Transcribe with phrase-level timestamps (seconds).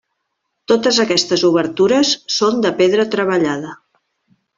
[0.71, 3.75] Totes aquestes obertures són de pedra treballada.